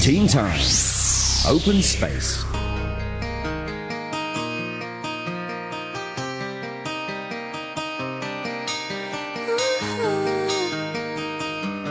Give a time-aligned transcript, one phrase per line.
[0.00, 0.58] Teen Time.
[1.46, 2.42] Open Space.
[2.42, 2.70] Uh-huh.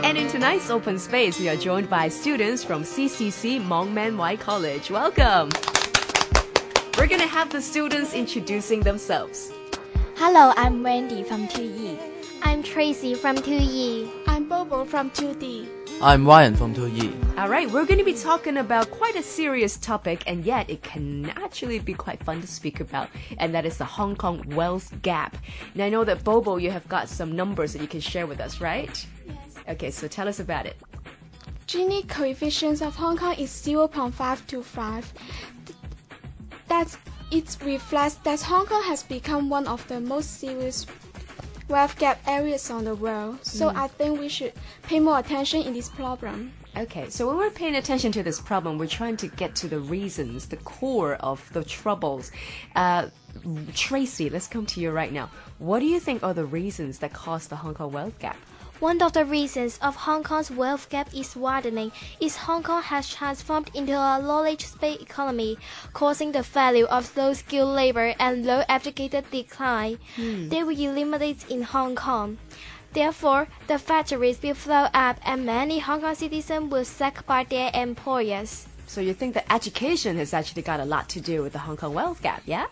[0.02, 4.34] And in tonight's open space, we are joined by students from CCC Mong Man Wai
[4.34, 4.90] College.
[4.90, 5.50] Welcome.
[6.98, 9.52] We're going to have the students introducing themselves.
[10.16, 11.96] Hello, I'm Wendy from 2E.
[12.42, 14.10] I'm Tracy from 2E.
[14.26, 15.79] I'm Bobo from 2D.
[16.02, 17.36] I'm Ryan from 2E.
[17.38, 20.82] All right, we're going to be talking about quite a serious topic, and yet it
[20.82, 24.94] can actually be quite fun to speak about, and that is the Hong Kong wealth
[25.02, 25.36] gap.
[25.74, 28.40] Now, I know that Bobo, you have got some numbers that you can share with
[28.40, 29.06] us, right?
[29.26, 29.36] Yes.
[29.68, 30.78] Okay, so tell us about it.
[31.66, 35.12] Gini coefficient of Hong Kong is 0.5 to 5.
[36.68, 36.96] That
[37.30, 40.86] it reflects that Hong Kong has become one of the most serious
[41.70, 43.38] wealth gap areas on the world.
[43.42, 44.52] So I think we should
[44.82, 46.52] pay more attention in this problem.
[46.76, 49.80] Okay, so when we're paying attention to this problem, we're trying to get to the
[49.80, 52.30] reasons, the core of the troubles.
[52.76, 53.08] Uh,
[53.74, 55.30] Tracy, let's come to you right now.
[55.58, 58.36] What do you think are the reasons that cause the Hong Kong wealth gap?
[58.80, 63.10] One of the reasons of Hong Kong's wealth gap is widening is Hong Kong has
[63.10, 65.58] transformed into a knowledge-based economy,
[65.92, 69.98] causing the value of low-skilled labor and low-educated decline.
[70.16, 72.38] They will eliminate in Hong Kong.
[72.94, 77.70] Therefore, the factories will flow up and many Hong Kong citizens will sacked by their
[77.74, 78.66] employers.
[78.86, 81.76] So you think that education has actually got a lot to do with the Hong
[81.76, 82.66] Kong wealth gap, yeah?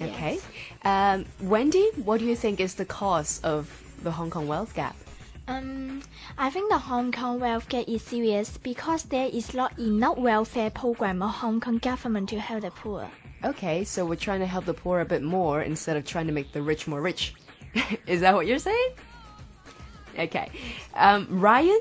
[0.00, 0.40] Okay.
[0.82, 4.96] Um, Wendy, what do you think is the cause of the Hong Kong wealth gap?
[5.48, 6.02] Um,
[6.38, 10.70] I think the Hong Kong wealth gap is serious because there is not enough welfare
[10.70, 13.10] program of Hong Kong government to help the poor.
[13.44, 16.32] Okay, so we're trying to help the poor a bit more instead of trying to
[16.32, 17.34] make the rich more rich.
[18.06, 18.90] is that what you're saying?
[20.18, 20.50] Okay.
[20.94, 21.80] Um, Ryan,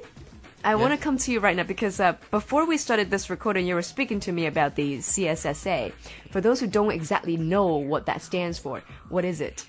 [0.64, 3.68] I want to come to you right now because uh, before we started this recording,
[3.68, 5.92] you were speaking to me about the CSSA.
[6.30, 9.66] For those who don't exactly know what that stands for, what is it?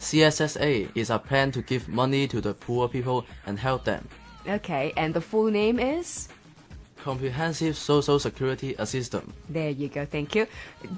[0.00, 4.08] CSSA is a plan to give money to the poor people and help them.
[4.48, 6.28] Okay, and the full name is?
[6.96, 9.32] Comprehensive Social Security Assistance.
[9.48, 10.46] There you go, thank you.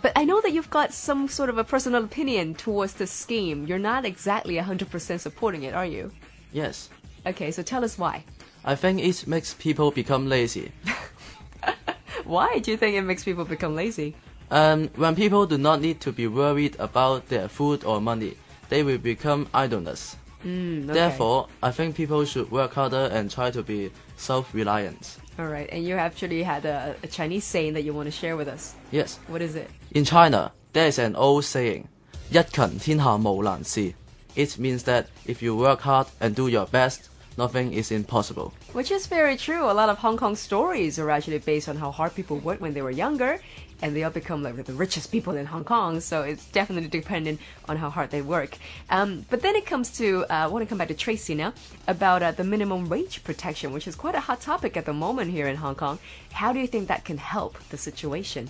[0.01, 3.67] But I know that you've got some sort of a personal opinion towards this scheme.
[3.67, 6.11] You're not exactly 100% supporting it, are you?
[6.53, 6.89] Yes,
[7.25, 8.25] Okay, so tell us why.
[8.65, 10.73] I think it makes people become lazy.
[12.25, 14.17] Why do you think it makes people become lazy?
[14.51, 18.37] Um, when people do not need to be worried about their food or money,
[18.70, 20.16] they will become idleness.
[20.46, 20.94] Mm, okay.
[20.94, 25.18] Therefore, I think people should work harder and try to be self-reliant.
[25.40, 28.36] All right, and you actually had a, a Chinese saying that you want to share
[28.38, 28.76] with us.
[28.92, 29.70] Yes, What is it?
[29.92, 31.86] in China, there is an old saying,
[32.30, 33.94] 一勤天下无难事.
[34.36, 38.52] It means that if you work hard and do your best, nothing is impossible.
[38.74, 39.64] Which is very true.
[39.70, 42.74] A lot of Hong Kong stories are actually based on how hard people worked when
[42.74, 43.40] they were younger,
[43.83, 46.01] and they all become like the richest people in Hong Kong.
[46.01, 48.57] So it's definitely dependent on how hard they work.
[48.89, 51.53] Um, but then it comes to uh, I want to come back to Tracy now
[51.89, 55.33] about uh, the minimum wage protection, which is quite a hot topic at the moment
[55.33, 55.99] here in Hong Kong.
[56.33, 58.49] How do you think that can help the situation?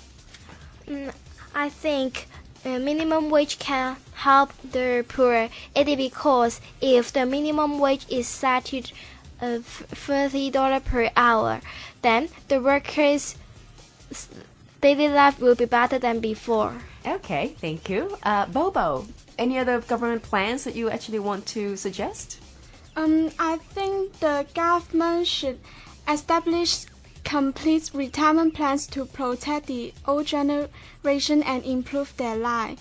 [0.87, 1.13] Mm,
[1.55, 2.29] I think
[2.65, 5.49] minimum wage can help the poor.
[5.75, 8.83] It is because if the minimum wage is set to
[9.41, 11.61] uh, thirty dollar per hour,
[12.03, 13.37] then the workers'
[14.83, 16.75] daily life will be better than before.
[17.07, 18.19] Okay, thank you.
[18.23, 19.07] Uh, Bobo,
[19.39, 22.39] any other government plans that you actually want to suggest?
[22.95, 25.59] Um, I think the government should
[26.07, 26.85] establish
[27.25, 32.79] complete retirement plans to protect the old generation and improve their life.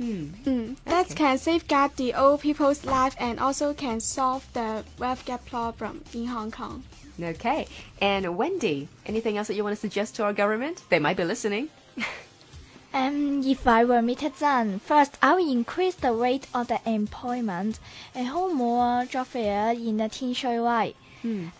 [0.00, 0.32] Hmm.
[0.46, 1.14] Mm, that Okay.
[1.14, 6.24] can safeguard the old people's life and also can solve the wealth gap problem in
[6.28, 6.84] Hong Kong.
[7.22, 7.68] Okay.
[8.00, 10.84] And Wendy, anything else that you want to suggest to our government?
[10.88, 11.68] They might be listening.
[12.92, 17.78] Um, if I were me Zhang, first I will increase the rate of the employment
[18.16, 20.94] and hold more job fair in the Tin Shui Wai.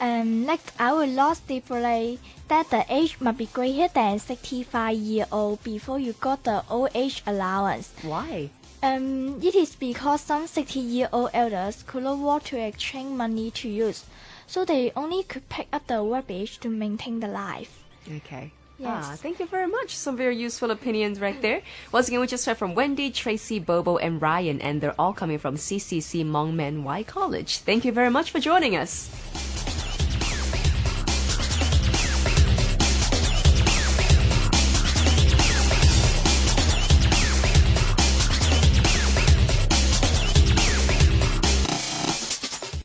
[0.00, 5.26] And next, I will not stipulate that the age must be greater than 65 year
[5.30, 7.92] old before you got the old age allowance.
[8.02, 8.50] Why?
[8.82, 13.50] Um, it is because some 60 year old elders could not afford to exchange money
[13.50, 14.04] to use,
[14.46, 17.84] so they only could pick up the rubbish to maintain the life.
[18.08, 18.52] Okay.
[18.80, 19.04] Yes.
[19.04, 19.94] Ah, thank you very much.
[19.94, 21.60] Some very useful opinions right there.
[21.92, 25.36] Once again, we just heard from Wendy, Tracy, Bobo, and Ryan, and they're all coming
[25.36, 27.58] from CCC Mong Man Wai College.
[27.58, 29.10] Thank you very much for joining us.